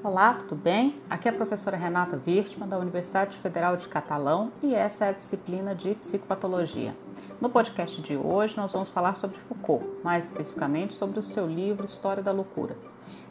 Olá, 0.00 0.34
tudo 0.34 0.54
bem? 0.54 0.94
Aqui 1.10 1.26
é 1.26 1.32
a 1.32 1.34
professora 1.34 1.76
Renata 1.76 2.22
Wirtmann, 2.24 2.68
da 2.68 2.78
Universidade 2.78 3.36
Federal 3.38 3.76
de 3.76 3.88
Catalão, 3.88 4.52
e 4.62 4.72
essa 4.72 5.06
é 5.06 5.08
a 5.08 5.12
disciplina 5.12 5.74
de 5.74 5.96
Psicopatologia. 5.96 6.96
No 7.40 7.50
podcast 7.50 8.00
de 8.00 8.16
hoje, 8.16 8.56
nós 8.56 8.72
vamos 8.72 8.88
falar 8.88 9.14
sobre 9.14 9.36
Foucault, 9.38 9.84
mais 10.04 10.26
especificamente 10.26 10.94
sobre 10.94 11.18
o 11.18 11.22
seu 11.22 11.48
livro 11.48 11.84
História 11.84 12.22
da 12.22 12.30
Loucura. 12.30 12.76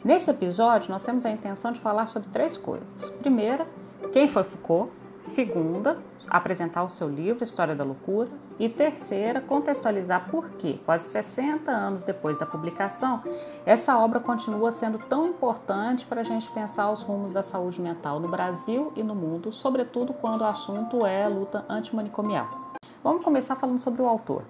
Nesse 0.04 0.30
episódio, 0.30 0.90
nós 0.90 1.02
temos 1.02 1.24
a 1.24 1.30
intenção 1.30 1.72
de 1.72 1.80
falar 1.80 2.10
sobre 2.10 2.28
três 2.28 2.58
coisas. 2.58 3.08
Primeira, 3.12 3.66
quem 4.12 4.28
foi 4.28 4.44
Foucault? 4.44 4.92
Segunda, 5.20 5.96
apresentar 6.28 6.82
o 6.82 6.90
seu 6.90 7.08
livro 7.08 7.44
História 7.44 7.74
da 7.74 7.82
Loucura. 7.82 8.28
E 8.58 8.68
terceira, 8.68 9.40
contextualizar 9.40 10.28
por 10.30 10.50
que, 10.50 10.78
quase 10.78 11.08
60 11.10 11.70
anos 11.70 12.02
depois 12.02 12.40
da 12.40 12.46
publicação, 12.46 13.22
essa 13.64 13.96
obra 13.96 14.18
continua 14.18 14.72
sendo 14.72 14.98
tão 14.98 15.28
importante 15.28 16.04
para 16.04 16.22
a 16.22 16.24
gente 16.24 16.50
pensar 16.50 16.90
os 16.90 17.02
rumos 17.02 17.32
da 17.32 17.42
saúde 17.42 17.80
mental 17.80 18.18
no 18.18 18.28
Brasil 18.28 18.92
e 18.96 19.02
no 19.02 19.14
mundo, 19.14 19.52
sobretudo 19.52 20.12
quando 20.12 20.40
o 20.40 20.46
assunto 20.46 21.06
é 21.06 21.24
a 21.24 21.28
luta 21.28 21.64
antimanicomial. 21.68 22.74
Vamos 23.04 23.22
começar 23.22 23.54
falando 23.54 23.78
sobre 23.78 24.02
o 24.02 24.08
autor. 24.08 24.42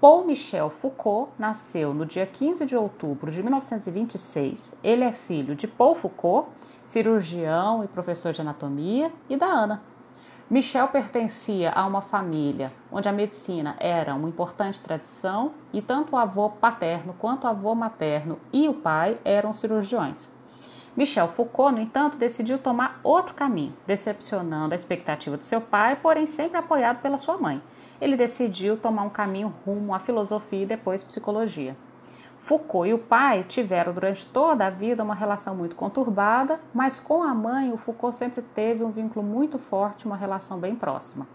Paul 0.00 0.24
Michel 0.24 0.68
Foucault 0.68 1.30
nasceu 1.38 1.94
no 1.94 2.04
dia 2.04 2.26
15 2.26 2.66
de 2.66 2.76
outubro 2.76 3.30
de 3.30 3.40
1926. 3.40 4.74
Ele 4.82 5.04
é 5.04 5.12
filho 5.12 5.54
de 5.54 5.68
Paul 5.68 5.94
Foucault, 5.94 6.48
cirurgião 6.84 7.84
e 7.84 7.88
professor 7.88 8.32
de 8.32 8.40
anatomia, 8.40 9.12
e 9.28 9.36
da 9.36 9.46
Ana, 9.46 9.82
Michel 10.52 10.86
pertencia 10.88 11.72
a 11.72 11.86
uma 11.86 12.02
família 12.02 12.70
onde 12.90 13.08
a 13.08 13.12
medicina 13.12 13.74
era 13.80 14.14
uma 14.14 14.28
importante 14.28 14.82
tradição 14.82 15.52
e 15.72 15.80
tanto 15.80 16.12
o 16.12 16.18
avô 16.18 16.50
paterno 16.50 17.14
quanto 17.18 17.44
o 17.44 17.46
avô 17.46 17.74
materno 17.74 18.38
e 18.52 18.68
o 18.68 18.74
pai 18.74 19.18
eram 19.24 19.54
cirurgiões. 19.54 20.30
Michel 20.94 21.28
Foucault, 21.28 21.74
no 21.74 21.80
entanto, 21.80 22.18
decidiu 22.18 22.58
tomar 22.58 23.00
outro 23.02 23.32
caminho, 23.32 23.74
decepcionando 23.86 24.74
a 24.74 24.76
expectativa 24.76 25.38
do 25.38 25.44
seu 25.46 25.58
pai, 25.58 25.96
porém 25.96 26.26
sempre 26.26 26.58
apoiado 26.58 27.00
pela 27.00 27.16
sua 27.16 27.38
mãe. 27.38 27.62
Ele 27.98 28.14
decidiu 28.14 28.76
tomar 28.76 29.04
um 29.04 29.08
caminho 29.08 29.54
rumo 29.64 29.94
à 29.94 29.98
filosofia 29.98 30.64
e 30.64 30.66
depois 30.66 31.02
psicologia. 31.02 31.74
Foucault 32.44 32.88
e 32.88 32.92
o 32.92 32.98
pai 32.98 33.44
tiveram 33.44 33.92
durante 33.92 34.26
toda 34.26 34.66
a 34.66 34.70
vida 34.70 35.04
uma 35.04 35.14
relação 35.14 35.54
muito 35.54 35.76
conturbada, 35.76 36.60
mas 36.74 36.98
com 36.98 37.22
a 37.22 37.32
mãe 37.32 37.72
o 37.72 37.76
Foucault 37.76 38.16
sempre 38.16 38.42
teve 38.42 38.82
um 38.82 38.90
vínculo 38.90 39.24
muito 39.24 39.60
forte, 39.60 40.06
uma 40.06 40.16
relação 40.16 40.58
bem 40.58 40.74
próxima. 40.74 41.26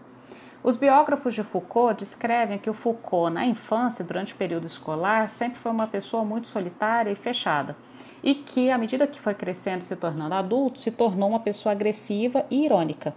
Os 0.62 0.76
biógrafos 0.76 1.32
de 1.32 1.42
Foucault 1.42 1.98
descrevem 1.98 2.58
que 2.58 2.68
o 2.68 2.74
Foucault, 2.74 3.32
na 3.32 3.46
infância, 3.46 4.04
durante 4.04 4.34
o 4.34 4.36
período 4.36 4.66
escolar, 4.66 5.30
sempre 5.30 5.58
foi 5.58 5.72
uma 5.72 5.86
pessoa 5.86 6.24
muito 6.24 6.46
solitária 6.46 7.10
e 7.10 7.16
fechada, 7.16 7.74
e 8.22 8.34
que, 8.34 8.70
à 8.70 8.76
medida 8.76 9.06
que 9.06 9.20
foi 9.20 9.34
crescendo 9.34 9.82
e 9.82 9.86
se 9.86 9.96
tornando 9.96 10.34
adulto, 10.34 10.78
se 10.78 10.90
tornou 10.90 11.30
uma 11.30 11.40
pessoa 11.40 11.72
agressiva 11.72 12.44
e 12.50 12.66
irônica. 12.66 13.14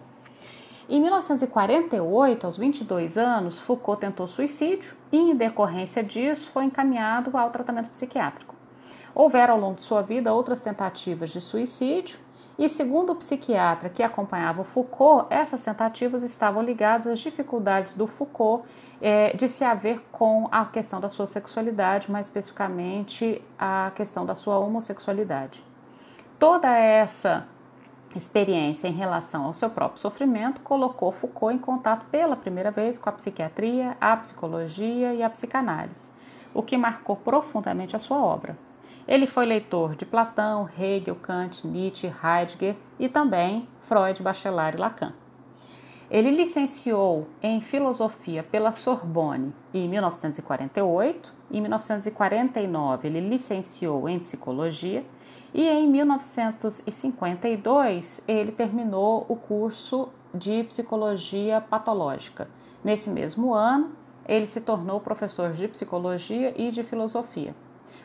Em 0.94 1.00
1948, 1.00 2.46
aos 2.46 2.58
22 2.58 3.18
anos, 3.18 3.58
Foucault 3.58 4.02
tentou 4.02 4.28
suicídio 4.28 4.94
e, 5.10 5.18
em 5.18 5.34
decorrência 5.34 6.04
disso, 6.04 6.52
foi 6.52 6.66
encaminhado 6.66 7.38
ao 7.38 7.50
tratamento 7.50 7.90
psiquiátrico. 7.90 8.54
Houveram 9.16 9.54
ao 9.54 9.60
longo 9.62 9.76
de 9.76 9.84
sua 9.84 10.02
vida 10.02 10.34
outras 10.34 10.62
tentativas 10.62 11.30
de 11.30 11.40
suicídio 11.40 12.20
e, 12.60 12.68
segundo 12.68 13.14
o 13.14 13.16
psiquiatra 13.16 13.88
que 13.88 14.04
acompanhava 14.04 14.66
Foucault, 14.66 15.28
essas 15.30 15.64
tentativas 15.64 16.24
estavam 16.24 16.62
ligadas 16.62 17.08
às 17.08 17.20
dificuldades 17.20 17.96
do 17.96 18.06
Foucault 18.06 18.68
é, 19.02 19.34
de 19.34 19.48
se 19.48 19.64
haver 19.64 20.02
com 20.12 20.50
a 20.52 20.66
questão 20.66 21.00
da 21.00 21.08
sua 21.08 21.26
sexualidade, 21.26 22.12
mais 22.12 22.28
especificamente 22.28 23.42
a 23.58 23.94
questão 23.96 24.26
da 24.26 24.36
sua 24.36 24.60
homossexualidade. 24.60 25.64
Toda 26.38 26.68
essa 26.70 27.48
experiência 28.16 28.88
em 28.88 28.94
relação 28.94 29.46
ao 29.46 29.54
seu 29.54 29.70
próprio 29.70 30.02
sofrimento 30.02 30.62
colocou 30.62 31.12
Foucault 31.12 31.56
em 31.56 31.60
contato 31.60 32.06
pela 32.08 32.36
primeira 32.36 32.72
vez 32.72 32.98
com 32.98 33.10
a 33.10 33.14
psiquiatria, 33.14 33.96
a 34.02 34.18
psicologia 34.18 35.14
e 35.14 35.24
a 35.24 35.30
psicanálise, 35.30 36.12
o 36.54 36.62
que 36.62 36.78
marcou 36.78 37.16
profundamente 37.16 37.96
a 37.96 38.00
sua 38.00 38.18
obra. 38.18 38.58
Ele 39.08 39.28
foi 39.28 39.46
leitor 39.46 39.96
de 39.96 40.06
Platão, 40.06 40.70
Hegel, 40.78 41.16
Kant, 41.16 41.68
Nietzsche, 41.68 42.08
Heidegger 42.08 42.76
e 43.00 43.10
também 43.10 43.68
Freud, 43.82 44.22
Bachelard 44.22 44.78
e 44.78 44.80
Lacan. 44.80 45.14
Ele 46.10 46.30
licenciou 46.30 47.26
em 47.42 47.62
filosofia 47.62 48.44
pela 48.44 48.74
Sorbonne 48.74 49.54
em 49.74 49.88
1948. 49.88 51.34
Em 51.50 51.62
1949, 51.62 53.08
ele 53.08 53.22
licenciou 53.22 54.10
em 54.10 54.20
psicologia 54.20 55.06
e 55.54 55.68
em 55.68 55.88
1952 55.88 58.24
ele 58.28 58.52
terminou 58.52 59.26
o 59.28 59.36
curso 59.36 60.10
de 60.34 60.64
psicologia 60.64 61.62
patológica. 61.62 62.50
Nesse 62.84 63.10
mesmo 63.10 63.54
ano, 63.54 63.92
ele 64.26 64.48
se 64.48 64.62
tornou 64.62 65.00
professor 65.00 65.52
de 65.52 65.68
psicologia 65.68 66.54
e 66.56 66.72
de 66.72 66.84
filosofia. 66.84 67.56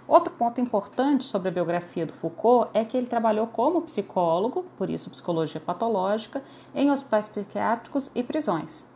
Outro 0.09 0.33
ponto 0.33 0.61
importante 0.61 1.25
sobre 1.25 1.49
a 1.49 1.53
biografia 1.53 2.05
do 2.05 2.13
Foucault 2.13 2.71
é 2.75 2.85
que 2.85 2.97
ele 2.97 3.07
trabalhou 3.07 3.47
como 3.47 3.83
psicólogo, 3.83 4.65
por 4.77 4.91
isso 4.91 5.11
psicologia 5.11 5.61
patológica, 5.61 6.43
em 6.75 6.91
hospitais 6.91 7.29
psiquiátricos 7.29 8.11
e 8.15 8.23
prisões. 8.23 8.91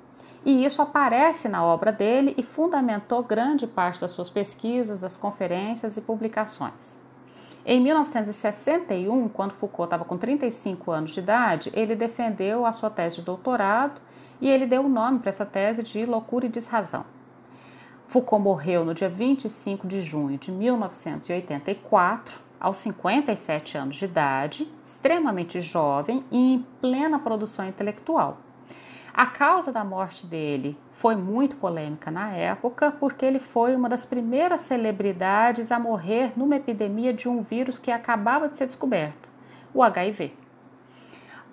E 0.45 0.65
isso 0.65 0.81
aparece 0.81 1.49
na 1.49 1.65
obra 1.65 1.93
dele 1.93 2.35
e 2.37 2.43
fundamentou 2.43 3.23
grande 3.23 3.67
parte 3.67 4.01
das 4.01 4.11
suas 4.11 4.31
pesquisas, 4.31 5.01
das 5.01 5.17
conferências 5.17 5.97
e 5.97 6.01
publicações. 6.01 6.99
Em 7.65 7.79
1961, 7.81 9.29
quando 9.29 9.53
Foucault 9.53 9.89
estava 9.89 10.05
com 10.05 10.17
35 10.17 10.91
anos 10.91 11.13
de 11.13 11.21
idade, 11.21 11.71
ele 11.75 11.95
defendeu 11.95 12.65
a 12.65 12.73
sua 12.73 12.89
tese 12.89 13.17
de 13.17 13.23
doutorado 13.23 14.01
e 14.41 14.49
ele 14.49 14.65
deu 14.67 14.83
o 14.83 14.89
nome 14.89 15.19
para 15.19 15.29
essa 15.29 15.45
tese 15.45 15.83
de 15.83 16.07
Loucura 16.07 16.47
e 16.47 16.49
Desrazão. 16.49 17.05
Foucault 18.09 18.43
morreu 18.43 18.85
no 18.85 18.95
dia 18.95 19.11
25 19.11 19.87
de 19.87 20.01
junho 20.01 20.39
de 20.39 20.51
1984, 20.51 22.41
aos 22.59 22.79
57 22.79 23.77
anos 23.77 23.97
de 23.97 24.07
idade, 24.07 24.67
extremamente 24.85 25.61
jovem 25.61 26.25
e 26.31 26.55
em 26.55 26.67
plena 26.81 27.19
produção 27.19 27.69
intelectual. 27.69 28.39
A 29.13 29.27
causa 29.27 29.71
da 29.71 29.85
morte 29.85 30.27
dele 30.27 30.79
foi 31.01 31.17
muito 31.17 31.57
polêmica 31.57 32.11
na 32.11 32.31
época, 32.33 32.93
porque 32.93 33.25
ele 33.25 33.41
foi 33.41 33.75
uma 33.75 33.89
das 33.89 34.05
primeiras 34.05 34.61
celebridades 34.61 35.73
a 35.73 35.79
morrer 35.79 36.35
numa 36.37 36.57
epidemia 36.57 37.11
de 37.11 37.27
um 37.27 37.41
vírus 37.41 37.79
que 37.79 37.91
acabava 37.91 38.51
de 38.51 38.59
ser 38.59 38.67
descoberto, 38.67 39.27
o 39.73 39.83
HIV. 39.83 40.35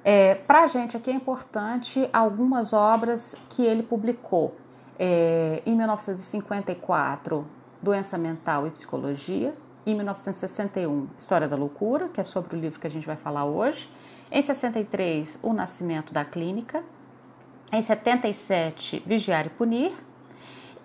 É, 0.04 0.36
Para 0.36 0.64
a 0.64 0.68
gente 0.68 0.98
aqui 0.98 1.10
é 1.10 1.14
importante 1.14 2.10
algumas 2.12 2.74
obras 2.74 3.38
que 3.50 3.64
ele 3.66 3.84
publicou. 3.84 4.54
É, 5.00 5.62
em 5.66 5.78
1954, 5.78 7.48
Doença 7.82 8.18
Mental 8.18 8.68
e 8.68 8.72
Psicologia. 8.72 9.54
Em 9.86 9.96
1961, 9.96 11.08
História 11.18 11.48
da 11.48 11.56
Loucura, 11.56 12.10
que 12.10 12.20
é 12.20 12.24
sobre 12.24 12.58
o 12.58 12.60
livro 12.60 12.82
que 12.82 12.88
a 12.88 12.90
gente 12.90 13.08
vai 13.08 13.16
falar 13.16 13.46
hoje. 13.46 13.90
Em 14.30 14.42
63, 14.42 15.40
O 15.42 15.54
Nascimento 15.54 16.14
da 16.14 16.26
Clínica. 16.26 16.84
Em 17.70 17.82
77, 17.82 19.04
Vigiar 19.06 19.46
e 19.46 19.50
Punir. 19.50 19.92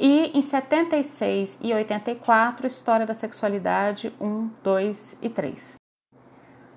E 0.01 0.37
em 0.37 0.43
76 0.43 1.57
e 1.63 1.73
84, 1.73 2.67
História 2.67 3.07
da 3.07 3.15
Sexualidade 3.15 4.13
1, 4.21 4.51
2 4.65 5.19
e 5.23 5.29
3. 5.29 5.77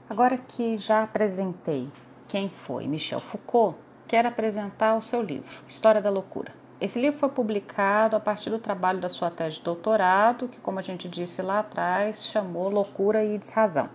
Agora 0.08 0.38
que 0.38 0.78
já 0.78 1.02
apresentei 1.02 1.90
quem 2.28 2.50
foi 2.50 2.86
Michel 2.86 3.20
Foucault, 3.20 3.80
quero 4.08 4.28
apresentar 4.28 4.96
o 4.96 5.02
seu 5.02 5.24
livro, 5.24 5.50
História 5.68 6.00
da 6.00 6.12
Loucura. 6.12 6.54
Esse 6.80 7.02
livro 7.02 7.18
foi 7.18 7.30
publicado 7.30 8.16
a 8.16 8.20
partir 8.20 8.52
do 8.52 8.60
trabalho 8.60 9.00
da 9.00 9.10
sua 9.10 9.32
tese 9.32 9.56
de 9.56 9.64
doutorado, 9.64 10.48
que, 10.48 10.62
como 10.62 10.78
a 10.78 10.84
gente 10.84 11.10
disse 11.10 11.42
lá 11.42 11.60
atrás, 11.60 12.26
chamou 12.26 12.70
Loucura 12.70 13.24
e 13.24 13.40
Desrazão. 13.40 13.90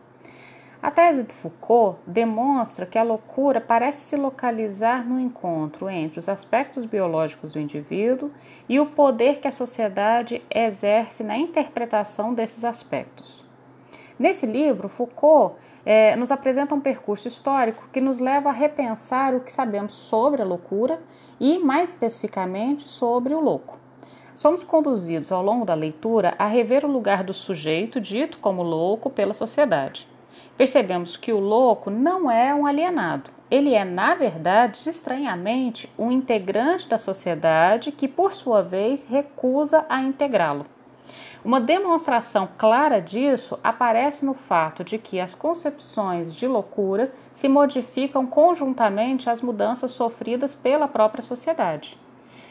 A 0.83 0.91
tese 0.91 1.25
de 1.25 1.35
Foucault 1.35 1.99
demonstra 2.07 2.87
que 2.87 2.97
a 2.97 3.03
loucura 3.03 3.61
parece 3.61 4.09
se 4.09 4.17
localizar 4.17 5.07
no 5.07 5.21
encontro 5.21 5.91
entre 5.91 6.19
os 6.19 6.27
aspectos 6.27 6.87
biológicos 6.87 7.53
do 7.53 7.61
indivíduo 7.61 8.31
e 8.67 8.81
o 8.81 8.87
poder 8.87 9.41
que 9.41 9.49
a 9.49 9.53
sociedade 9.53 10.43
exerce 10.51 11.23
na 11.23 11.37
interpretação 11.37 12.33
desses 12.33 12.65
aspectos. 12.65 13.45
Nesse 14.19 14.47
livro, 14.47 14.89
Foucault 14.89 15.55
é, 15.85 16.17
nos 16.17 16.31
apresenta 16.31 16.75
um 16.75 16.81
percurso 16.81 17.29
histórico 17.29 17.91
que 17.93 18.01
nos 18.01 18.19
leva 18.19 18.49
a 18.49 18.53
repensar 18.53 19.35
o 19.35 19.41
que 19.41 19.53
sabemos 19.53 19.93
sobre 19.93 20.41
a 20.41 20.47
loucura 20.47 20.99
e, 21.39 21.59
mais 21.59 21.91
especificamente, 21.91 22.89
sobre 22.89 23.35
o 23.35 23.41
louco. 23.41 23.79
Somos 24.35 24.65
conduzidos 24.65 25.31
ao 25.31 25.43
longo 25.43 25.67
da 25.67 25.75
leitura 25.75 26.35
a 26.39 26.47
rever 26.47 26.87
o 26.87 26.91
lugar 26.91 27.23
do 27.23 27.35
sujeito 27.35 28.01
dito 28.01 28.39
como 28.39 28.63
louco 28.63 29.11
pela 29.11 29.35
sociedade 29.35 30.09
percebemos 30.61 31.17
que 31.17 31.33
o 31.33 31.39
louco 31.39 31.89
não 31.89 32.31
é 32.31 32.55
um 32.55 32.67
alienado. 32.67 33.31
Ele 33.51 33.73
é, 33.73 33.83
na 33.83 34.15
verdade, 34.15 34.91
estranhamente, 34.91 35.91
um 35.99 36.13
integrante 36.13 36.87
da 36.87 36.99
sociedade 36.99 37.91
que, 37.91 38.07
por 38.07 38.35
sua 38.35 38.61
vez, 38.61 39.03
recusa 39.09 39.87
a 39.89 40.03
integrá-lo. 40.03 40.67
Uma 41.43 41.63
demonstração 41.63 42.47
clara 42.59 43.01
disso 43.01 43.59
aparece 43.65 44.23
no 44.23 44.35
fato 44.35 44.85
de 44.85 44.99
que 44.99 45.19
as 45.19 45.35
concepções 45.35 46.35
de 46.35 46.47
loucura 46.47 47.11
se 47.33 47.49
modificam 47.49 48.27
conjuntamente 48.27 49.31
às 49.31 49.41
mudanças 49.41 49.93
sofridas 49.93 50.55
pela 50.55 50.87
própria 50.87 51.23
sociedade. 51.23 51.97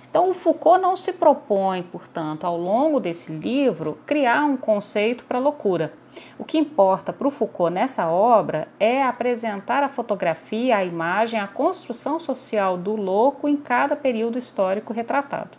Então, 0.09 0.31
o 0.31 0.33
Foucault 0.33 0.81
não 0.81 0.95
se 0.95 1.13
propõe, 1.13 1.83
portanto, 1.83 2.43
ao 2.43 2.57
longo 2.57 2.99
desse 2.99 3.31
livro, 3.31 3.99
criar 4.07 4.43
um 4.43 4.57
conceito 4.57 5.23
para 5.23 5.37
loucura. 5.37 5.93
O 6.37 6.43
que 6.43 6.57
importa 6.57 7.13
para 7.13 7.27
o 7.27 7.31
Foucault 7.31 7.71
nessa 7.71 8.07
obra 8.07 8.67
é 8.79 9.03
apresentar 9.03 9.83
a 9.83 9.89
fotografia, 9.89 10.77
a 10.77 10.83
imagem, 10.83 11.39
a 11.39 11.47
construção 11.47 12.19
social 12.19 12.75
do 12.75 12.95
louco 12.95 13.47
em 13.47 13.55
cada 13.55 13.95
período 13.95 14.39
histórico 14.39 14.93
retratado. 14.93 15.57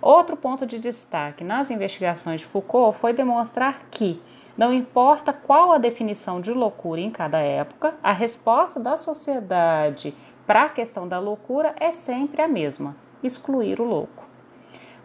Outro 0.00 0.36
ponto 0.36 0.64
de 0.64 0.78
destaque 0.78 1.42
nas 1.42 1.68
investigações 1.68 2.42
de 2.42 2.46
Foucault 2.46 2.96
foi 2.98 3.12
demonstrar 3.12 3.86
que, 3.90 4.22
não 4.56 4.72
importa 4.72 5.32
qual 5.32 5.72
a 5.72 5.78
definição 5.78 6.40
de 6.40 6.52
loucura 6.52 7.00
em 7.00 7.10
cada 7.10 7.38
época, 7.38 7.94
a 8.00 8.12
resposta 8.12 8.78
da 8.78 8.96
sociedade 8.96 10.14
para 10.46 10.64
a 10.64 10.68
questão 10.68 11.08
da 11.08 11.18
loucura 11.18 11.74
é 11.80 11.90
sempre 11.90 12.40
a 12.42 12.46
mesma: 12.46 12.94
excluir 13.26 13.80
o 13.80 13.84
louco. 13.84 14.24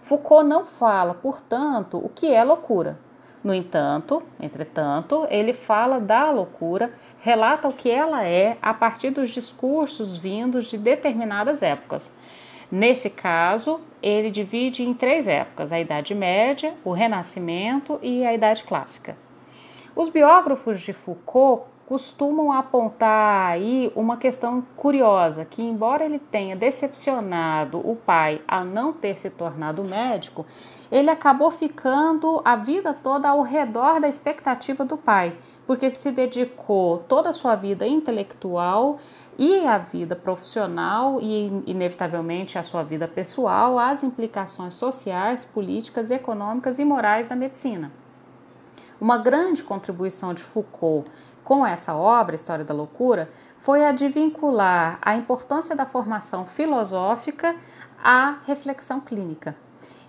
Foucault 0.02 0.48
não 0.48 0.66
fala, 0.66 1.14
portanto, 1.14 1.98
o 1.98 2.10
que 2.10 2.28
é 2.34 2.44
loucura. 2.44 2.98
No 3.44 3.54
entanto, 3.54 4.22
entretanto, 4.40 5.26
ele 5.30 5.54
fala 5.54 6.00
da 6.00 6.30
loucura, 6.30 6.92
relata 7.22 7.68
o 7.68 7.74
que 7.74 7.90
ela 7.90 8.26
é 8.26 8.58
a 8.62 8.74
partir 8.74 9.12
dos 9.12 9.30
discursos 9.32 10.18
vindos 10.18 10.66
de 10.66 10.78
determinadas 10.78 11.62
épocas. 11.62 12.14
Nesse 12.72 13.10
caso, 13.10 13.80
ele 14.02 14.30
divide 14.30 14.84
em 14.84 14.94
três 14.94 15.28
épocas: 15.28 15.72
a 15.72 15.80
Idade 15.80 16.14
Média, 16.14 16.74
o 16.84 16.92
Renascimento 16.92 18.00
e 18.02 18.26
a 18.26 18.34
Idade 18.34 18.64
Clássica. 18.64 19.16
Os 19.96 20.10
biógrafos 20.10 20.82
de 20.82 20.94
Foucault 20.94 21.64
costumam 21.90 22.52
apontar 22.52 23.50
aí 23.50 23.92
uma 23.96 24.16
questão 24.16 24.62
curiosa, 24.78 25.44
que 25.44 25.60
embora 25.60 26.06
ele 26.06 26.20
tenha 26.20 26.56
decepcionado 26.56 27.80
o 27.80 27.96
pai 27.96 28.44
a 28.48 28.64
não 28.64 28.94
ter 28.94 29.18
se 29.18 29.28
tornado 29.28 29.84
médico, 29.84 30.46
ele 30.92 31.10
acabou 31.10 31.50
ficando 31.50 32.44
a 32.46 32.56
vida 32.56 32.94
toda 32.94 33.30
ao 33.30 33.42
redor 33.42 34.00
da 34.00 34.08
expectativa 34.08 34.86
do 34.86 34.98
pai, 34.98 35.36
porque 35.66 35.90
se 35.90 36.12
dedicou 36.12 37.00
toda 37.00 37.30
a 37.32 37.34
sua 37.34 37.56
vida 37.56 37.88
intelectual 37.88 39.00
e 39.36 39.66
a 39.66 39.80
vida 39.80 40.16
profissional 40.16 41.20
e 41.20 41.48
inevitavelmente 41.66 42.60
a 42.60 42.62
sua 42.62 42.84
vida 42.84 43.08
pessoal 43.08 43.80
às 43.80 44.04
implicações 44.04 44.76
sociais, 44.76 45.44
políticas, 45.44 46.12
econômicas 46.12 46.78
e 46.78 46.86
morais 46.86 47.30
da 47.30 47.36
medicina. 47.36 47.92
Uma 49.02 49.18
grande 49.18 49.64
contribuição 49.64 50.34
de 50.34 50.44
Foucault 50.44 51.10
com 51.50 51.66
essa 51.66 51.96
obra, 51.96 52.36
História 52.36 52.64
da 52.64 52.76
Loucura, 52.76 53.28
foi 53.58 53.84
a 53.84 53.92
de 53.92 54.08
vincular 54.08 55.00
a 55.02 55.16
importância 55.16 55.76
da 55.76 55.84
formação 55.84 56.46
filosófica 56.46 57.56
à 58.04 58.38
reflexão 58.46 59.00
clínica 59.00 59.56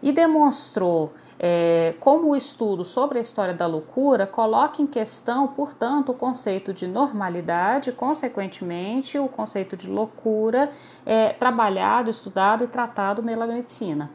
e 0.02 0.12
demonstrou 0.12 1.14
é, 1.38 1.94
como 1.98 2.28
o 2.28 2.36
estudo 2.36 2.84
sobre 2.84 3.18
a 3.18 3.22
história 3.22 3.54
da 3.54 3.66
loucura 3.66 4.26
coloca 4.26 4.82
em 4.82 4.86
questão, 4.86 5.48
portanto, 5.48 6.12
o 6.12 6.14
conceito 6.14 6.74
de 6.74 6.86
normalidade, 6.86 7.90
consequentemente, 7.90 9.18
o 9.18 9.26
conceito 9.26 9.78
de 9.78 9.88
loucura 9.88 10.70
é, 11.06 11.30
trabalhado, 11.30 12.10
estudado 12.10 12.64
e 12.64 12.66
tratado 12.66 13.22
pela 13.22 13.46
medicina. 13.46 14.10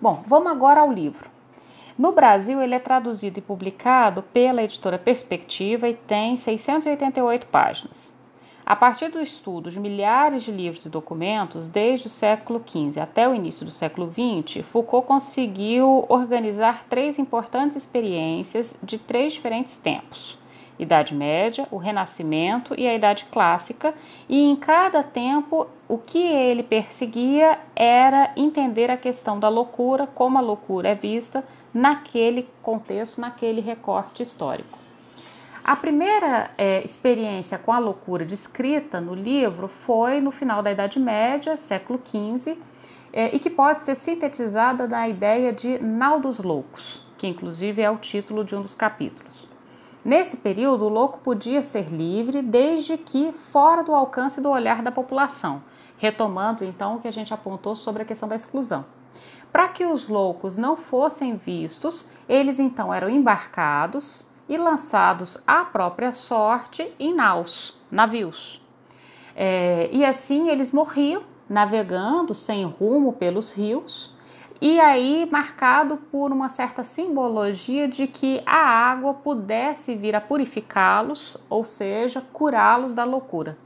Bom, 0.00 0.24
vamos 0.26 0.50
agora 0.50 0.80
ao 0.80 0.90
livro. 0.90 1.30
No 1.98 2.12
Brasil, 2.12 2.62
ele 2.62 2.74
é 2.74 2.78
traduzido 2.78 3.38
e 3.38 3.42
publicado 3.42 4.22
pela 4.22 4.62
editora 4.62 4.98
Perspectiva 4.98 5.88
e 5.88 5.94
tem 5.94 6.36
688 6.36 7.46
páginas. 7.46 8.12
A 8.64 8.76
partir 8.76 9.08
do 9.10 9.20
estudo 9.20 9.70
de 9.70 9.80
milhares 9.80 10.44
de 10.44 10.52
livros 10.52 10.86
e 10.86 10.88
documentos, 10.88 11.68
desde 11.68 12.06
o 12.06 12.10
século 12.10 12.62
XV 12.64 13.00
até 13.00 13.28
o 13.28 13.34
início 13.34 13.66
do 13.66 13.72
século 13.72 14.10
XX, 14.10 14.64
Foucault 14.64 15.06
conseguiu 15.06 16.06
organizar 16.08 16.84
três 16.88 17.18
importantes 17.18 17.76
experiências 17.76 18.74
de 18.82 18.98
três 18.98 19.32
diferentes 19.34 19.76
tempos: 19.76 20.38
Idade 20.78 21.14
Média, 21.14 21.66
o 21.70 21.76
Renascimento 21.76 22.74
e 22.78 22.86
a 22.86 22.94
Idade 22.94 23.26
Clássica, 23.30 23.94
e 24.28 24.42
em 24.42 24.56
cada 24.56 25.02
tempo 25.02 25.66
o 25.88 25.98
que 25.98 26.18
ele 26.18 26.62
perseguia 26.62 27.58
era 27.76 28.32
entender 28.36 28.90
a 28.90 28.96
questão 28.96 29.38
da 29.38 29.48
loucura, 29.48 30.06
como 30.06 30.38
a 30.38 30.40
loucura 30.40 30.88
é 30.88 30.94
vista 30.94 31.44
naquele 31.72 32.48
contexto, 32.62 33.20
naquele 33.20 33.60
recorte 33.60 34.22
histórico. 34.22 34.78
A 35.64 35.76
primeira 35.76 36.50
é, 36.58 36.84
experiência 36.84 37.56
com 37.56 37.72
a 37.72 37.78
loucura 37.78 38.24
descrita 38.24 39.00
no 39.00 39.14
livro 39.14 39.68
foi 39.68 40.20
no 40.20 40.32
final 40.32 40.60
da 40.60 40.72
Idade 40.72 40.98
Média, 40.98 41.56
século 41.56 42.00
XV, 42.04 42.58
é, 43.12 43.34
e 43.34 43.38
que 43.38 43.48
pode 43.48 43.84
ser 43.84 43.94
sintetizada 43.94 44.88
na 44.88 45.06
ideia 45.08 45.52
de 45.52 45.78
Nau 45.78 46.18
dos 46.18 46.38
Loucos, 46.38 47.06
que 47.16 47.28
inclusive 47.28 47.80
é 47.80 47.88
o 47.88 47.96
título 47.96 48.44
de 48.44 48.56
um 48.56 48.62
dos 48.62 48.74
capítulos. 48.74 49.51
Nesse 50.04 50.36
período, 50.36 50.84
o 50.84 50.88
louco 50.88 51.20
podia 51.20 51.62
ser 51.62 51.88
livre 51.88 52.42
desde 52.42 52.96
que 52.96 53.32
fora 53.32 53.84
do 53.84 53.94
alcance 53.94 54.40
do 54.40 54.50
olhar 54.50 54.82
da 54.82 54.90
população, 54.90 55.62
retomando 55.96 56.64
então 56.64 56.96
o 56.96 56.98
que 57.00 57.06
a 57.06 57.12
gente 57.12 57.32
apontou 57.32 57.76
sobre 57.76 58.02
a 58.02 58.04
questão 58.04 58.28
da 58.28 58.34
exclusão. 58.34 58.84
Para 59.52 59.68
que 59.68 59.84
os 59.84 60.08
loucos 60.08 60.58
não 60.58 60.76
fossem 60.76 61.36
vistos, 61.36 62.08
eles 62.28 62.58
então 62.58 62.92
eram 62.92 63.08
embarcados 63.08 64.24
e 64.48 64.56
lançados 64.56 65.38
à 65.46 65.64
própria 65.64 66.10
sorte 66.10 66.92
em 66.98 67.14
naus, 67.14 67.78
navios. 67.90 68.60
É, 69.36 69.88
e 69.92 70.04
assim 70.04 70.48
eles 70.48 70.72
morriam 70.72 71.22
navegando 71.48 72.34
sem 72.34 72.64
rumo 72.64 73.12
pelos 73.12 73.52
rios, 73.52 74.12
e 74.62 74.78
aí 74.78 75.28
marcado 75.28 75.96
por 75.96 76.30
uma 76.30 76.48
certa 76.48 76.84
simbologia 76.84 77.88
de 77.88 78.06
que 78.06 78.40
a 78.46 78.64
água 78.64 79.12
pudesse 79.12 79.92
vir 79.96 80.14
a 80.14 80.20
purificá-los, 80.20 81.36
ou 81.50 81.64
seja, 81.64 82.20
curá-los 82.32 82.94
da 82.94 83.02
loucura. 83.02 83.58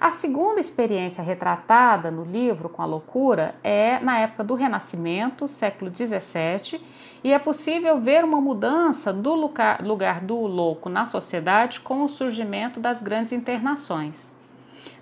A 0.00 0.10
segunda 0.10 0.58
experiência 0.58 1.22
retratada 1.22 2.10
no 2.10 2.24
livro 2.24 2.68
com 2.68 2.82
a 2.82 2.86
loucura 2.86 3.54
é 3.62 4.00
na 4.00 4.18
época 4.18 4.42
do 4.42 4.56
Renascimento, 4.56 5.46
século 5.46 5.92
XVII, 5.94 6.84
e 7.22 7.32
é 7.32 7.38
possível 7.38 8.00
ver 8.00 8.24
uma 8.24 8.40
mudança 8.40 9.12
do 9.12 9.32
lugar, 9.32 9.80
lugar 9.80 10.22
do 10.22 10.34
louco 10.40 10.88
na 10.88 11.06
sociedade 11.06 11.78
com 11.78 12.02
o 12.02 12.08
surgimento 12.08 12.80
das 12.80 13.00
grandes 13.00 13.32
internações. 13.32 14.39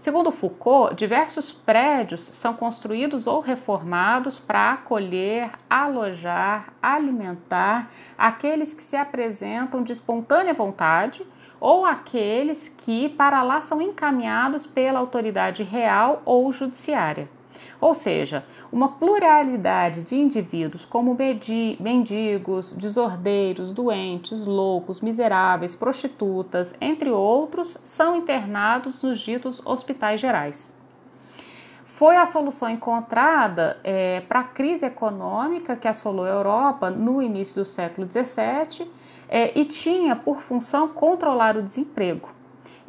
Segundo 0.09 0.33
Foucault, 0.33 0.95
diversos 0.97 1.53
prédios 1.53 2.31
são 2.33 2.55
construídos 2.55 3.27
ou 3.27 3.41
reformados 3.41 4.39
para 4.39 4.73
acolher, 4.73 5.51
alojar, 5.69 6.73
alimentar 6.81 7.91
aqueles 8.17 8.73
que 8.73 8.83
se 8.83 8.97
apresentam 8.97 9.83
de 9.83 9.93
espontânea 9.93 10.55
vontade 10.55 11.27
ou 11.61 11.85
aqueles 11.85 12.71
que 12.71 13.11
para 13.11 13.43
lá 13.43 13.61
são 13.61 13.83
encaminhados 13.83 14.65
pela 14.65 14.99
autoridade 14.99 15.63
real 15.63 16.23
ou 16.25 16.51
judiciária. 16.55 17.29
Ou 17.81 17.95
seja, 17.95 18.45
uma 18.71 18.89
pluralidade 18.89 20.03
de 20.03 20.17
indivíduos, 20.17 20.85
como 20.85 21.17
mendigos, 21.81 22.73
desordeiros, 22.73 23.73
doentes, 23.73 24.45
loucos, 24.45 25.01
miseráveis, 25.01 25.75
prostitutas, 25.75 26.75
entre 26.81 27.11
outros, 27.11 27.79
são 27.85 28.17
internados 28.17 29.03
nos 29.03 29.21
ditos 29.21 29.61
hospitais 29.65 30.21
gerais. 30.21 30.77
Foi 31.85 32.17
a 32.17 32.27
solução 32.27 32.69
encontrada 32.69 33.77
é, 33.83 34.21
para 34.21 34.41
a 34.41 34.45
crise 34.45 34.87
econômica 34.87 35.75
que 35.75 35.89
assolou 35.89 36.25
a 36.25 36.29
Europa 36.29 36.91
no 36.91 37.21
início 37.21 37.57
do 37.57 37.65
século 37.65 38.07
XVII 38.07 38.89
é, 39.29 39.59
e 39.59 39.65
tinha 39.65 40.15
por 40.15 40.41
função 40.41 40.87
controlar 40.87 41.57
o 41.57 41.63
desemprego. 41.63 42.38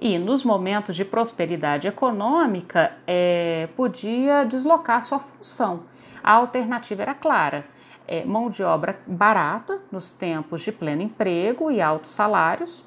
E 0.02 0.18
nos 0.18 0.46
momentos 0.46 0.96
de 0.96 1.04
prosperidade 1.04 1.86
econômica, 1.86 2.94
é, 3.06 3.68
podia 3.76 4.46
deslocar 4.46 5.04
sua 5.04 5.20
função. 5.20 5.84
A 6.24 6.32
alternativa 6.32 7.02
era 7.02 7.14
clara: 7.14 7.66
é, 8.08 8.24
mão 8.24 8.50
de 8.50 8.64
obra 8.64 8.98
barata 9.06 9.82
nos 9.92 10.14
tempos 10.14 10.62
de 10.62 10.72
pleno 10.72 11.02
emprego 11.02 11.70
e 11.70 11.82
altos 11.82 12.12
salários, 12.12 12.86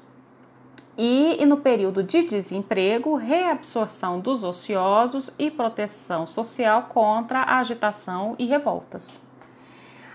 e, 0.97 1.37
e, 1.39 1.45
no 1.45 1.57
período 1.57 2.01
de 2.01 2.23
desemprego, 2.23 3.15
reabsorção 3.15 4.19
dos 4.19 4.43
ociosos 4.43 5.29
e 5.37 5.51
proteção 5.51 6.25
social 6.25 6.83
contra 6.89 7.41
a 7.41 7.59
agitação 7.59 8.35
e 8.39 8.45
revoltas. 8.45 9.21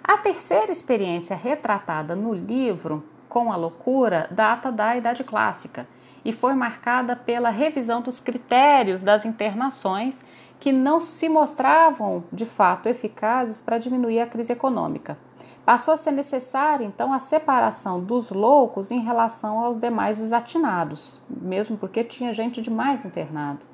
A 0.03 0.17
terceira 0.17 0.73
experiência 0.73 1.37
retratada 1.37 2.17
no 2.17 2.35
livro 2.35 3.05
com 3.29 3.53
a 3.53 3.57
loucura 3.57 4.27
data 4.33 4.73
da 4.73 4.97
Idade 4.97 5.23
Clássica 5.23 5.87
e 6.29 6.33
foi 6.35 6.53
marcada 6.53 7.17
pela 7.17 7.49
revisão 7.49 8.03
dos 8.03 8.21
critérios 8.21 9.01
das 9.01 9.25
internações 9.25 10.15
que 10.61 10.71
não 10.71 11.01
se 11.01 11.27
mostravam 11.27 12.23
de 12.31 12.45
fato 12.45 12.87
eficazes 12.87 13.63
para 13.63 13.79
diminuir 13.79 14.21
a 14.21 14.27
crise 14.27 14.53
econômica. 14.53 15.17
Passou 15.65 15.95
a 15.95 15.97
ser 15.97 16.11
necessária, 16.11 16.85
então, 16.85 17.15
a 17.15 17.19
separação 17.19 17.99
dos 17.99 18.29
loucos 18.29 18.91
em 18.91 19.01
relação 19.01 19.59
aos 19.61 19.79
demais 19.79 20.19
desatinados, 20.19 21.19
mesmo 21.31 21.79
porque 21.79 22.05
tinha 22.05 22.31
gente 22.31 22.61
demais 22.61 23.07
internado. 23.07 23.65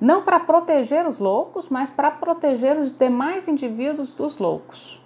Não 0.00 0.22
para 0.22 0.40
proteger 0.40 1.06
os 1.06 1.18
loucos, 1.18 1.68
mas 1.68 1.90
para 1.90 2.10
proteger 2.10 2.78
os 2.78 2.96
demais 2.96 3.46
indivíduos 3.46 4.14
dos 4.14 4.38
loucos. 4.38 5.02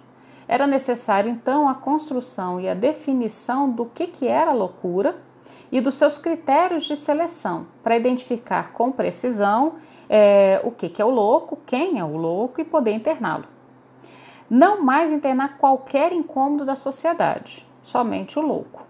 Era 0.47 0.65
necessário, 0.65 1.29
então, 1.29 1.67
a 1.67 1.75
construção 1.75 2.57
e 2.57 2.69
a 2.69 2.73
definição 2.73 3.69
do 3.69 3.85
que, 3.85 4.07
que 4.07 4.29
era 4.29 4.53
loucura 4.53 5.27
e 5.71 5.79
dos 5.79 5.95
seus 5.95 6.17
critérios 6.17 6.85
de 6.85 6.95
seleção, 6.95 7.67
para 7.83 7.97
identificar 7.97 8.71
com 8.73 8.91
precisão 8.91 9.75
é, 10.09 10.59
o 10.63 10.71
que, 10.71 10.89
que 10.89 11.01
é 11.01 11.05
o 11.05 11.09
louco, 11.09 11.59
quem 11.65 11.99
é 11.99 12.03
o 12.03 12.17
louco 12.17 12.59
e 12.59 12.63
poder 12.63 12.91
interná-lo. 12.91 13.45
Não 14.49 14.81
mais 14.81 15.11
internar 15.11 15.57
qualquer 15.57 16.11
incômodo 16.11 16.65
da 16.65 16.75
sociedade, 16.75 17.65
somente 17.83 18.39
o 18.39 18.41
louco. 18.41 18.83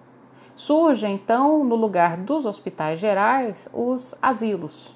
Surge 0.56 1.08
então, 1.08 1.64
no 1.64 1.76
lugar 1.76 2.18
dos 2.18 2.46
hospitais 2.46 3.00
gerais, 3.00 3.70
os 3.74 4.16
asilos. 4.22 4.96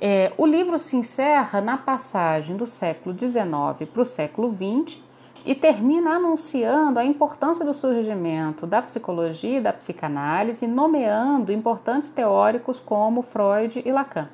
É, 0.00 0.32
o 0.38 0.46
livro 0.46 0.78
se 0.78 0.96
encerra 0.96 1.60
na 1.60 1.76
passagem 1.76 2.56
do 2.56 2.66
século 2.66 3.14
XIX 3.18 3.88
para 3.90 4.02
o 4.02 4.04
século 4.04 4.54
XX 4.54 4.98
e 5.44 5.54
termina 5.54 6.16
anunciando 6.16 6.98
a 6.98 7.04
importância 7.04 7.64
do 7.64 7.74
surgimento 7.74 8.66
da 8.66 8.82
psicologia 8.82 9.58
e 9.58 9.60
da 9.60 9.72
psicanálise, 9.72 10.66
nomeando 10.66 11.52
importantes 11.52 12.10
teóricos 12.10 12.80
como 12.80 13.22
Freud 13.22 13.82
e 13.84 13.90
Lacan. 13.90 14.28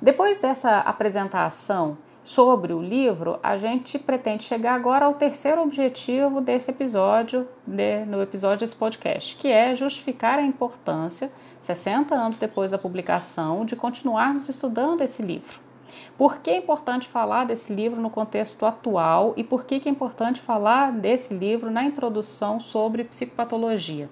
Depois 0.00 0.40
dessa 0.40 0.78
apresentação 0.78 1.98
sobre 2.22 2.72
o 2.72 2.80
livro, 2.80 3.38
a 3.42 3.56
gente 3.56 3.98
pretende 3.98 4.44
chegar 4.44 4.74
agora 4.74 5.06
ao 5.06 5.14
terceiro 5.14 5.62
objetivo 5.62 6.40
desse 6.40 6.70
episódio, 6.70 7.48
de, 7.66 8.04
no 8.04 8.22
episódio 8.22 8.60
desse 8.60 8.76
podcast, 8.76 9.36
que 9.36 9.48
é 9.48 9.74
justificar 9.74 10.38
a 10.38 10.42
importância, 10.42 11.30
60 11.60 12.14
anos 12.14 12.38
depois 12.38 12.70
da 12.70 12.78
publicação, 12.78 13.64
de 13.64 13.74
continuarmos 13.74 14.48
estudando 14.48 15.02
esse 15.02 15.22
livro. 15.22 15.69
Por 16.16 16.38
que 16.38 16.50
é 16.50 16.56
importante 16.56 17.08
falar 17.08 17.46
desse 17.46 17.72
livro 17.72 18.00
no 18.00 18.10
contexto 18.10 18.66
atual 18.66 19.34
e 19.36 19.44
por 19.44 19.64
que 19.64 19.82
é 19.86 19.90
importante 19.90 20.40
falar 20.40 20.92
desse 20.92 21.32
livro 21.32 21.70
na 21.70 21.84
introdução 21.84 22.60
sobre 22.60 23.04
psicopatologia? 23.04 24.08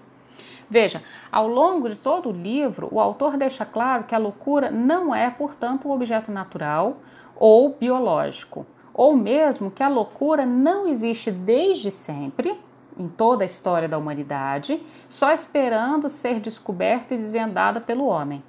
Veja, 0.71 1.03
ao 1.33 1.49
longo 1.49 1.89
de 1.89 1.97
todo 1.97 2.29
o 2.29 2.33
livro, 2.33 2.89
o 2.93 3.01
autor 3.01 3.37
deixa 3.37 3.65
claro 3.65 4.05
que 4.05 4.15
a 4.15 4.19
loucura 4.19 4.71
não 4.71 5.15
é, 5.15 5.31
portanto, 5.31 5.89
um 5.89 5.93
objeto 5.93 6.31
natural 6.31 6.99
ou 7.37 7.71
biológico, 7.71 8.67
ou 8.93 9.17
mesmo 9.17 9.71
que 9.71 9.83
a 9.83 9.89
loucura 9.89 10.45
não 10.45 10.87
existe 10.87 11.31
desde 11.31 11.91
sempre, 11.91 12.59
em 12.99 13.09
toda 13.09 13.45
a 13.45 13.47
história 13.47 13.89
da 13.89 13.97
humanidade, 13.97 14.83
só 15.09 15.33
esperando 15.33 16.09
ser 16.09 16.41
descoberta 16.41 17.15
e 17.15 17.19
desvendada 17.19 17.81
pelo 17.81 18.07
homem. 18.07 18.43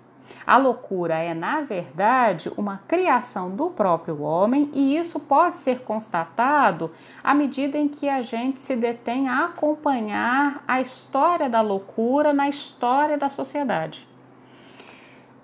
A 0.45 0.57
loucura 0.57 1.15
é, 1.15 1.33
na 1.33 1.61
verdade, 1.61 2.51
uma 2.57 2.81
criação 2.87 3.49
do 3.51 3.69
próprio 3.69 4.21
homem 4.21 4.69
e 4.73 4.97
isso 4.97 5.19
pode 5.19 5.57
ser 5.57 5.81
constatado 5.81 6.91
à 7.23 7.33
medida 7.33 7.77
em 7.77 7.87
que 7.87 8.09
a 8.09 8.21
gente 8.21 8.59
se 8.59 8.75
detém 8.75 9.27
a 9.27 9.45
acompanhar 9.45 10.63
a 10.67 10.81
história 10.81 11.49
da 11.49 11.61
loucura 11.61 12.33
na 12.33 12.49
história 12.49 13.17
da 13.17 13.29
sociedade. 13.29 14.07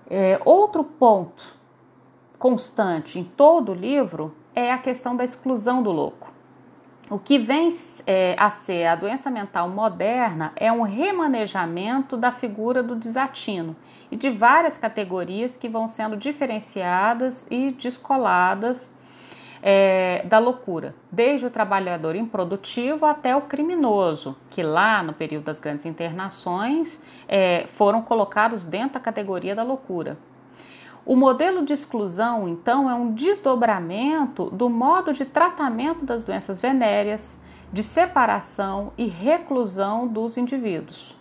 É, 0.08 0.40
outro 0.44 0.84
ponto 0.84 1.54
constante 2.38 3.18
em 3.18 3.24
todo 3.24 3.72
o 3.72 3.74
livro 3.74 4.34
é 4.54 4.72
a 4.72 4.78
questão 4.78 5.16
da 5.16 5.24
exclusão 5.24 5.82
do 5.82 5.90
louco. 5.90 6.35
O 7.08 7.20
que 7.20 7.38
vem 7.38 7.72
é, 8.04 8.34
a 8.36 8.50
ser 8.50 8.84
a 8.86 8.96
doença 8.96 9.30
mental 9.30 9.68
moderna 9.68 10.52
é 10.56 10.72
um 10.72 10.82
remanejamento 10.82 12.16
da 12.16 12.32
figura 12.32 12.82
do 12.82 12.96
desatino 12.96 13.76
e 14.10 14.16
de 14.16 14.28
várias 14.28 14.76
categorias 14.76 15.56
que 15.56 15.68
vão 15.68 15.86
sendo 15.86 16.16
diferenciadas 16.16 17.46
e 17.48 17.70
descoladas 17.70 18.92
é, 19.62 20.24
da 20.26 20.40
loucura, 20.40 20.96
desde 21.10 21.46
o 21.46 21.50
trabalhador 21.50 22.16
improdutivo 22.16 23.06
até 23.06 23.36
o 23.36 23.42
criminoso, 23.42 24.36
que 24.50 24.62
lá 24.62 25.00
no 25.00 25.12
período 25.12 25.44
das 25.44 25.60
grandes 25.60 25.86
internações 25.86 27.00
é, 27.28 27.66
foram 27.68 28.02
colocados 28.02 28.66
dentro 28.66 28.94
da 28.94 29.00
categoria 29.00 29.54
da 29.54 29.62
loucura. 29.62 30.18
O 31.06 31.14
modelo 31.14 31.64
de 31.64 31.72
exclusão, 31.72 32.48
então, 32.48 32.90
é 32.90 32.94
um 32.94 33.12
desdobramento 33.12 34.50
do 34.50 34.68
modo 34.68 35.12
de 35.12 35.24
tratamento 35.24 36.04
das 36.04 36.24
doenças 36.24 36.60
venéreas, 36.60 37.40
de 37.72 37.80
separação 37.80 38.92
e 38.98 39.06
reclusão 39.06 40.08
dos 40.08 40.36
indivíduos. 40.36 41.16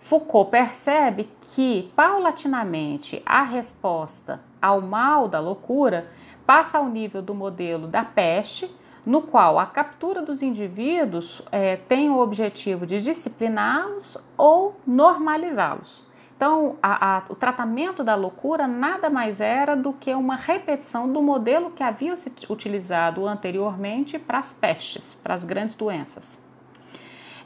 Foucault 0.00 0.50
percebe 0.50 1.30
que, 1.40 1.88
paulatinamente, 1.94 3.22
a 3.24 3.44
resposta 3.44 4.40
ao 4.60 4.80
mal 4.80 5.28
da 5.28 5.38
loucura 5.38 6.08
passa 6.44 6.78
ao 6.78 6.88
nível 6.88 7.22
do 7.22 7.32
modelo 7.32 7.86
da 7.86 8.04
peste, 8.04 8.68
no 9.06 9.22
qual 9.22 9.60
a 9.60 9.66
captura 9.66 10.20
dos 10.20 10.42
indivíduos 10.42 11.40
é, 11.52 11.76
tem 11.76 12.10
o 12.10 12.18
objetivo 12.18 12.84
de 12.84 13.00
discipliná-los 13.00 14.18
ou 14.36 14.74
normalizá-los. 14.84 16.09
Então, 16.40 16.78
a, 16.82 17.18
a, 17.18 17.22
o 17.28 17.34
tratamento 17.34 18.02
da 18.02 18.14
loucura 18.14 18.66
nada 18.66 19.10
mais 19.10 19.42
era 19.42 19.76
do 19.76 19.92
que 19.92 20.14
uma 20.14 20.36
repetição 20.36 21.12
do 21.12 21.20
modelo 21.20 21.70
que 21.70 21.82
havia 21.82 22.16
se 22.16 22.32
utilizado 22.48 23.26
anteriormente 23.26 24.18
para 24.18 24.38
as 24.38 24.54
pestes, 24.54 25.12
para 25.12 25.34
as 25.34 25.44
grandes 25.44 25.76
doenças. 25.76 26.42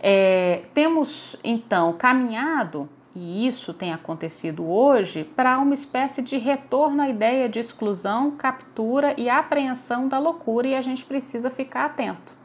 É, 0.00 0.62
temos 0.74 1.34
então 1.42 1.92
caminhado, 1.94 2.88
e 3.16 3.48
isso 3.48 3.74
tem 3.74 3.92
acontecido 3.92 4.64
hoje, 4.64 5.24
para 5.24 5.58
uma 5.58 5.74
espécie 5.74 6.22
de 6.22 6.38
retorno 6.38 7.02
à 7.02 7.08
ideia 7.08 7.48
de 7.48 7.58
exclusão, 7.58 8.30
captura 8.30 9.12
e 9.18 9.28
apreensão 9.28 10.06
da 10.06 10.20
loucura, 10.20 10.68
e 10.68 10.76
a 10.76 10.82
gente 10.82 11.04
precisa 11.04 11.50
ficar 11.50 11.86
atento. 11.86 12.36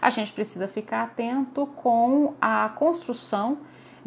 A 0.00 0.08
gente 0.08 0.32
precisa 0.32 0.66
ficar 0.66 1.02
atento 1.02 1.66
com 1.66 2.32
a 2.40 2.70
construção 2.70 3.58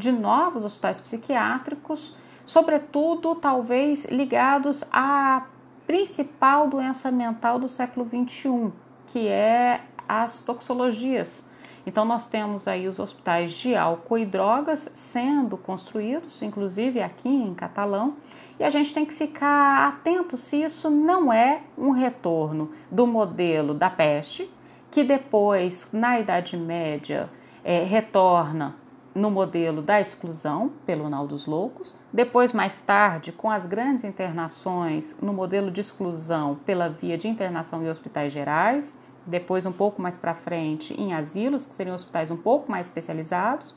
de 0.01 0.11
novos 0.11 0.65
hospitais 0.65 0.99
psiquiátricos, 0.99 2.15
sobretudo 2.43 3.35
talvez 3.35 4.05
ligados 4.05 4.83
à 4.91 5.45
principal 5.85 6.67
doença 6.67 7.11
mental 7.11 7.59
do 7.59 7.69
século 7.69 8.09
XXI, 8.09 8.71
que 9.07 9.27
é 9.27 9.81
as 10.09 10.41
toxologias. 10.41 11.47
Então 11.85 12.03
nós 12.03 12.27
temos 12.27 12.67
aí 12.67 12.87
os 12.87 12.99
hospitais 12.99 13.53
de 13.53 13.75
álcool 13.75 14.17
e 14.17 14.25
drogas 14.25 14.89
sendo 14.93 15.55
construídos, 15.55 16.41
inclusive 16.41 17.01
aqui 17.01 17.29
em 17.29 17.53
Catalão, 17.53 18.15
e 18.59 18.63
a 18.63 18.69
gente 18.69 18.93
tem 18.93 19.05
que 19.05 19.13
ficar 19.13 19.87
atento 19.87 20.35
se 20.35 20.63
isso 20.63 20.89
não 20.89 21.31
é 21.31 21.61
um 21.77 21.91
retorno 21.91 22.71
do 22.89 23.05
modelo 23.05 23.73
da 23.73 23.89
peste, 23.89 24.49
que 24.91 25.03
depois, 25.03 25.89
na 25.93 26.19
Idade 26.19 26.57
Média, 26.57 27.29
é, 27.63 27.83
retorna 27.83 28.80
no 29.13 29.29
modelo 29.29 29.81
da 29.81 29.99
exclusão 29.99 30.71
pelo 30.85 31.09
Nau 31.09 31.27
dos 31.27 31.45
Loucos, 31.45 31.95
depois, 32.13 32.53
mais 32.53 32.79
tarde, 32.81 33.31
com 33.31 33.49
as 33.49 33.65
grandes 33.65 34.03
internações, 34.03 35.17
no 35.21 35.33
modelo 35.33 35.69
de 35.69 35.81
exclusão 35.81 36.55
pela 36.65 36.89
via 36.89 37.17
de 37.17 37.27
internação 37.27 37.83
em 37.83 37.89
hospitais 37.89 38.31
gerais, 38.31 38.97
depois 39.25 39.65
um 39.65 39.71
pouco 39.71 40.01
mais 40.01 40.17
para 40.17 40.33
frente 40.33 40.93
em 40.99 41.13
asilos, 41.13 41.65
que 41.65 41.75
seriam 41.75 41.95
hospitais 41.95 42.31
um 42.31 42.37
pouco 42.37 42.71
mais 42.71 42.87
especializados, 42.87 43.75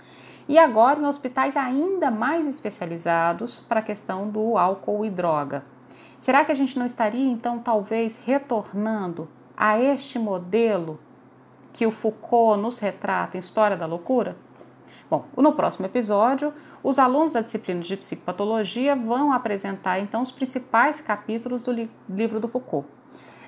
e 0.49 0.59
agora 0.59 1.01
em 1.01 1.07
hospitais 1.07 1.57
ainda 1.57 2.11
mais 2.11 2.47
especializados 2.47 3.59
para 3.61 3.81
a 3.81 3.83
questão 3.83 4.29
do 4.29 4.57
álcool 4.57 5.05
e 5.05 5.11
droga. 5.11 5.65
Será 6.19 6.45
que 6.45 6.53
a 6.53 6.55
gente 6.55 6.79
não 6.79 6.87
estaria 6.87 7.31
então 7.31 7.59
talvez 7.59 8.19
retornando 8.25 9.29
a 9.57 9.79
este 9.79 10.19
modelo 10.19 10.99
que 11.73 11.87
o 11.87 11.91
Foucault 11.91 12.61
nos 12.63 12.79
retrata 12.79 13.37
em 13.37 13.41
História 13.41 13.77
da 13.77 13.85
Loucura? 13.85 14.37
Bom, 15.11 15.27
no 15.37 15.53
próximo 15.53 15.85
episódio, 15.85 16.53
os 16.83 16.99
alunos 16.99 17.33
da 17.33 17.43
disciplina 17.43 17.83
de 17.83 17.97
psicopatologia 17.97 18.97
vão 18.97 19.33
apresentar 19.33 20.01
então 20.01 20.23
os 20.23 20.33
principais 20.33 21.01
capítulos 21.01 21.65
do 21.65 21.73
li 21.73 21.91
livro 22.09 22.41
do 22.41 22.49
Foucault. 22.49 22.89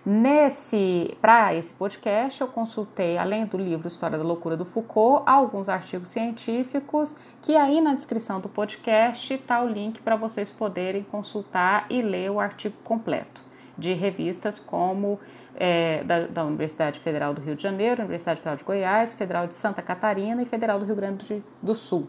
Nesse, 0.09 1.17
para 1.21 1.53
esse 1.55 1.75
podcast, 1.75 2.41
eu 2.41 2.47
consultei, 2.47 3.19
além 3.19 3.45
do 3.45 3.59
livro 3.59 3.89
História 3.89 4.17
da 4.17 4.23
Loucura 4.23 4.57
do 4.57 4.65
Foucault, 4.65 5.25
alguns 5.27 5.69
artigos 5.69 6.11
científicos, 6.11 7.17
que 7.43 7.57
aí 7.57 7.81
na 7.81 7.95
descrição 7.95 8.39
do 8.39 8.49
podcast 8.49 9.35
está 9.35 9.61
o 9.61 9.69
link 9.69 10.01
para 10.03 10.15
vocês 10.15 10.49
poderem 10.49 11.03
consultar 11.03 11.87
e 11.91 12.03
ler 12.03 12.31
o 12.31 12.39
artigo 12.39 12.77
completo 12.85 13.43
de 13.77 13.93
revistas 13.95 14.59
como 14.59 15.19
é, 15.57 16.05
da, 16.05 16.27
da, 16.27 16.45
Universidade 16.45 17.01
Federal 17.01 17.35
do 17.35 17.41
Rio 17.41 17.57
de 17.57 17.63
Janeiro, 17.63 18.03
Universidade 18.03 18.39
Federal 18.41 18.57
de 18.57 18.65
Goiás, 18.65 19.15
Federal 19.15 19.47
de 19.47 19.55
Santa 19.55 19.83
Catarina 19.83 20.43
e 20.43 20.47
Federal 20.47 20.79
do 20.79 20.85
Rio 20.85 20.97
Grande 20.97 21.43
do 21.63 21.75
Sul. 21.75 22.09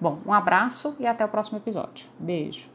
Bom, 0.00 0.20
um 0.26 0.32
abraço 0.32 0.96
e 0.98 1.06
até 1.06 1.24
o 1.24 1.28
próximo 1.28 1.58
episódio. 1.58 2.06
Beijo! 2.18 2.73